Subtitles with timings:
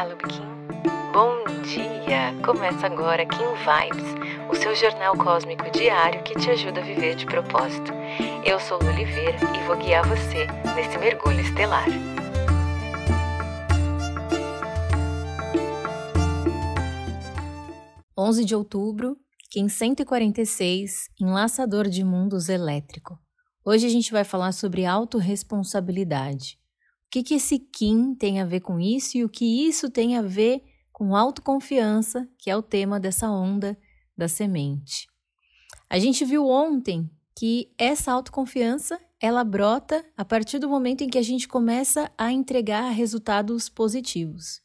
[0.00, 0.40] Olá, Lubikin.
[1.12, 2.34] Bom dia!
[2.42, 7.26] Começa agora Kim Vibes, o seu jornal cósmico diário que te ajuda a viver de
[7.26, 7.92] propósito.
[8.42, 11.84] Eu sou Lu Oliveira e vou guiar você nesse mergulho estelar.
[18.16, 19.18] Onze de outubro,
[19.50, 23.18] Kim 146, Enlaçador de Mundos Elétrico.
[23.62, 26.58] Hoje a gente vai falar sobre autorresponsabilidade
[27.10, 30.22] que, que esse Kim tem a ver com isso e o que isso tem a
[30.22, 33.76] ver com autoconfiança, que é o tema dessa onda
[34.16, 35.08] da semente.
[35.88, 41.18] A gente viu ontem que essa autoconfiança ela brota a partir do momento em que
[41.18, 44.60] a gente começa a entregar resultados positivos.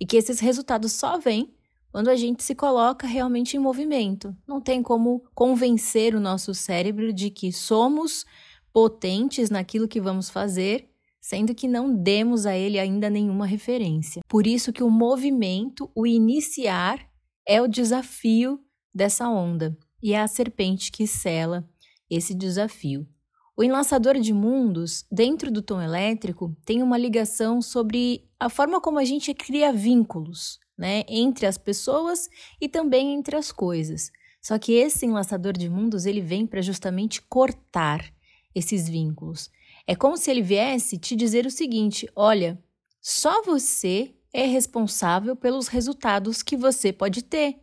[0.00, 1.54] E que esses resultados só vêm
[1.92, 4.36] quando a gente se coloca realmente em movimento.
[4.46, 8.26] Não tem como convencer o nosso cérebro de que somos
[8.72, 10.90] potentes naquilo que vamos fazer
[11.24, 14.20] sendo que não demos a ele ainda nenhuma referência.
[14.28, 17.00] Por isso que o movimento, o iniciar,
[17.48, 18.60] é o desafio
[18.94, 21.66] dessa onda, e é a serpente que sela
[22.10, 23.08] esse desafio.
[23.56, 28.98] O enlaçador de mundos, dentro do tom elétrico, tem uma ligação sobre a forma como
[28.98, 32.28] a gente cria vínculos, né, entre as pessoas
[32.60, 34.12] e também entre as coisas.
[34.42, 38.12] Só que esse enlaçador de mundos, ele vem para justamente cortar
[38.54, 39.50] esses vínculos.
[39.86, 42.62] É como se ele viesse te dizer o seguinte: olha,
[43.00, 47.56] só você é responsável pelos resultados que você pode ter.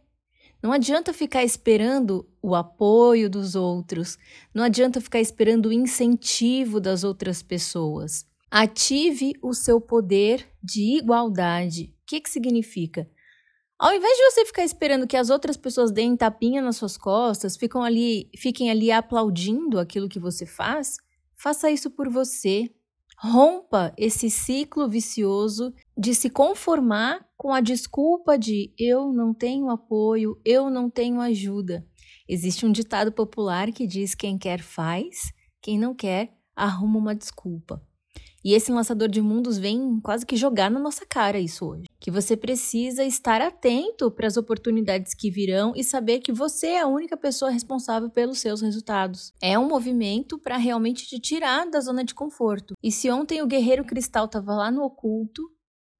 [0.61, 4.17] Não adianta ficar esperando o apoio dos outros,
[4.53, 8.25] não adianta ficar esperando o incentivo das outras pessoas.
[8.49, 11.95] Ative o seu poder de igualdade.
[12.03, 13.09] O que, que significa?
[13.79, 17.57] Ao invés de você ficar esperando que as outras pessoas deem tapinha nas suas costas,
[17.57, 20.97] ficam ali, fiquem ali aplaudindo aquilo que você faz,
[21.41, 22.69] Faça isso por você.
[23.17, 30.39] Rompa esse ciclo vicioso de se conformar com a desculpa de eu não tenho apoio,
[30.45, 31.83] eu não tenho ajuda.
[32.29, 37.81] Existe um ditado popular que diz: quem quer faz, quem não quer arruma uma desculpa.
[38.43, 41.83] E esse lançador de mundos vem quase que jogar na nossa cara isso hoje.
[41.99, 46.81] Que você precisa estar atento para as oportunidades que virão e saber que você é
[46.81, 49.31] a única pessoa responsável pelos seus resultados.
[49.41, 52.73] É um movimento para realmente te tirar da zona de conforto.
[52.81, 55.43] E se ontem o guerreiro cristal estava lá no oculto,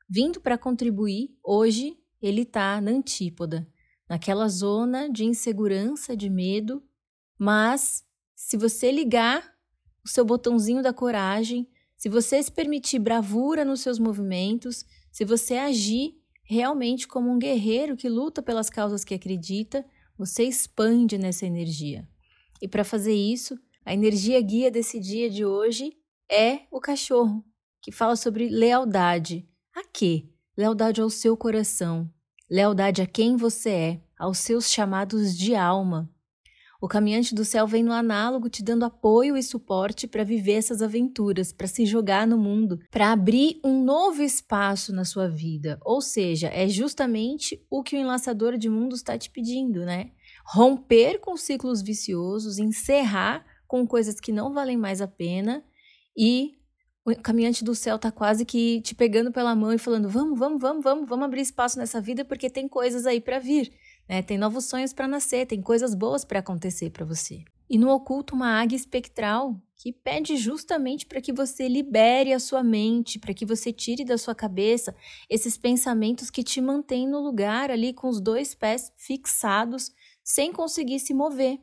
[0.09, 3.68] vindo para contribuir, hoje ele está na antípoda,
[4.09, 6.84] naquela zona de insegurança, de medo.
[7.38, 8.03] Mas
[8.35, 9.53] se você ligar
[10.03, 11.68] o seu botãozinho da coragem,
[12.02, 17.96] se você se permitir bravura nos seus movimentos, se você agir realmente como um guerreiro
[17.96, 19.86] que luta pelas causas que acredita,
[20.18, 22.10] você expande nessa energia.
[22.60, 25.96] E para fazer isso, a energia guia desse dia de hoje
[26.28, 27.46] é o cachorro,
[27.80, 29.48] que fala sobre lealdade.
[29.72, 30.28] A quê?
[30.58, 32.12] Lealdade ao seu coração,
[32.50, 36.11] lealdade a quem você é, aos seus chamados de alma.
[36.81, 40.81] O caminhante do céu vem no análogo te dando apoio e suporte para viver essas
[40.81, 45.80] aventuras, para se jogar no mundo, para abrir um novo espaço na sua vida.
[45.86, 50.09] Ou seja, é justamente o que o enlaçador de mundos está te pedindo, né?
[50.44, 55.64] Romper com ciclos viciosos, encerrar com coisas que não valem mais a pena
[56.18, 56.56] e
[57.06, 60.59] o caminhante do céu tá quase que te pegando pela mão e falando: "Vamos, vamos,
[60.59, 63.72] vamos, vamos, vamos abrir espaço nessa vida porque tem coisas aí para vir".
[64.12, 64.22] Né?
[64.22, 67.46] Tem novos sonhos para nascer, tem coisas boas para acontecer para você.
[67.70, 72.62] E no oculto, uma águia espectral que pede justamente para que você libere a sua
[72.62, 74.94] mente, para que você tire da sua cabeça
[75.30, 81.00] esses pensamentos que te mantêm no lugar ali com os dois pés fixados, sem conseguir
[81.00, 81.58] se mover.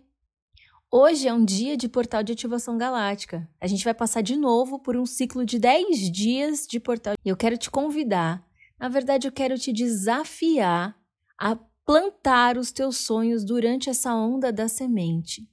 [0.90, 3.46] Hoje é um dia de portal de ativação galáctica.
[3.60, 7.14] A gente vai passar de novo por um ciclo de 10 dias de portal.
[7.22, 8.42] E eu quero te convidar,
[8.80, 10.98] na verdade, eu quero te desafiar
[11.38, 11.54] a
[11.88, 15.48] plantar os teus sonhos durante essa onda da semente.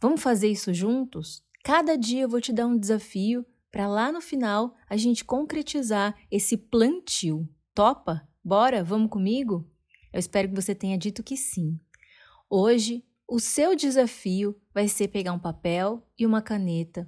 [0.00, 1.44] Vamos fazer isso juntos?
[1.62, 6.16] Cada dia eu vou te dar um desafio para lá no final a gente concretizar
[6.30, 7.46] esse plantio.
[7.74, 8.26] Topa?
[8.42, 8.82] Bora?
[8.82, 9.70] Vamos comigo?
[10.10, 11.78] Eu espero que você tenha dito que sim.
[12.48, 17.06] Hoje, o seu desafio vai ser pegar um papel e uma caneta,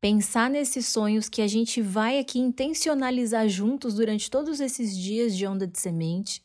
[0.00, 5.44] pensar nesses sonhos que a gente vai aqui intencionalizar juntos durante todos esses dias de
[5.44, 6.40] onda de semente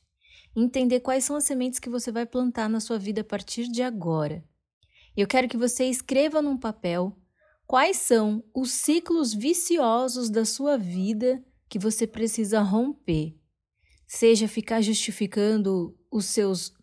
[0.55, 3.81] entender quais são as sementes que você vai plantar na sua vida a partir de
[3.81, 4.43] agora.
[5.15, 7.17] Eu quero que você escreva num papel
[7.67, 13.35] quais são os ciclos viciosos da sua vida que você precisa romper.
[14.07, 16.73] Seja ficar justificando os seus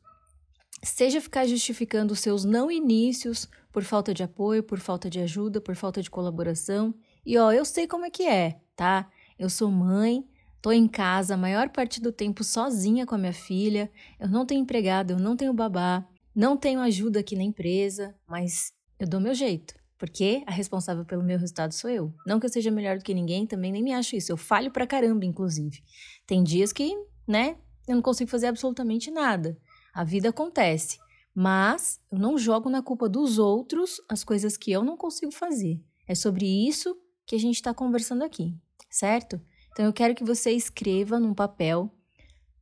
[0.84, 5.60] seja ficar justificando os seus não inícios por falta de apoio, por falta de ajuda,
[5.60, 6.94] por falta de colaboração.
[7.24, 9.10] E ó, eu sei como é que é, tá?
[9.38, 10.24] Eu sou mãe,
[10.66, 13.88] Tô em casa a maior parte do tempo sozinha com a minha filha.
[14.18, 16.04] Eu não tenho empregado, eu não tenho babá,
[16.34, 19.76] não tenho ajuda aqui na empresa, mas eu dou meu jeito.
[19.96, 22.12] Porque a responsável pelo meu resultado sou eu.
[22.26, 24.32] Não que eu seja melhor do que ninguém, também nem me acho isso.
[24.32, 25.84] Eu falho pra caramba, inclusive.
[26.26, 29.56] Tem dias que, né, eu não consigo fazer absolutamente nada.
[29.94, 30.98] A vida acontece.
[31.32, 35.80] Mas eu não jogo na culpa dos outros as coisas que eu não consigo fazer.
[36.08, 38.52] É sobre isso que a gente está conversando aqui,
[38.90, 39.40] certo?
[39.76, 41.92] Então eu quero que você escreva num papel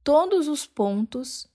[0.02, 1.46] todos os pontos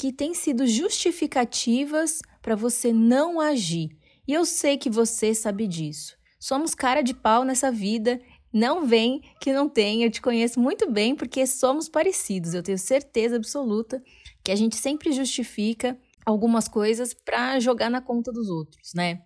[0.00, 3.98] que têm sido justificativas para você não agir.
[4.28, 6.16] E eu sei que você sabe disso.
[6.38, 8.20] Somos cara de pau nessa vida.
[8.52, 10.04] Não vem que não tem.
[10.04, 12.54] Eu te conheço muito bem porque somos parecidos.
[12.54, 14.00] Eu tenho certeza absoluta
[14.44, 19.20] que a gente sempre justifica algumas coisas para jogar na conta dos outros, né?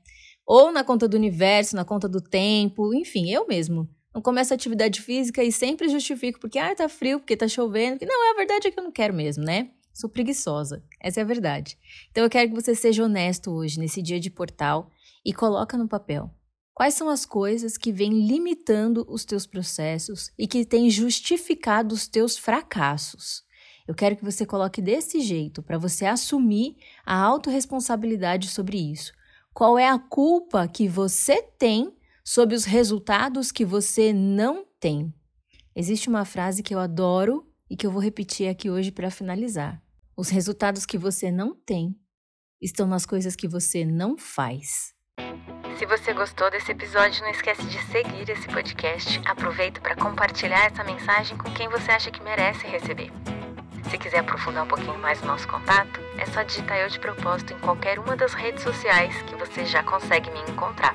[0.46, 5.00] Ou na conta do universo, na conta do tempo, enfim, eu mesmo não começo atividade
[5.00, 7.98] física e sempre justifico porque ah, tá frio, porque tá chovendo.
[7.98, 9.70] Que não, a verdade é que eu não quero mesmo, né?
[9.92, 10.82] Sou preguiçosa.
[11.00, 11.78] Essa é a verdade.
[12.10, 14.90] Então eu quero que você seja honesto hoje, nesse dia de portal,
[15.24, 16.30] e coloca no papel.
[16.74, 22.08] Quais são as coisas que vêm limitando os teus processos e que têm justificado os
[22.08, 23.44] teus fracassos?
[23.86, 29.12] Eu quero que você coloque desse jeito, para você assumir a autorresponsabilidade sobre isso.
[29.52, 31.92] Qual é a culpa que você tem
[32.24, 35.12] sobre os resultados que você não tem.
[35.74, 39.82] Existe uma frase que eu adoro e que eu vou repetir aqui hoje para finalizar.
[40.16, 41.96] Os resultados que você não tem
[42.60, 44.94] estão nas coisas que você não faz.
[45.78, 49.20] Se você gostou desse episódio, não esquece de seguir esse podcast.
[49.24, 53.10] Aproveita para compartilhar essa mensagem com quem você acha que merece receber.
[53.90, 57.52] Se quiser aprofundar um pouquinho mais o nosso contato, é só digitar eu de propósito
[57.52, 60.94] em qualquer uma das redes sociais que você já consegue me encontrar.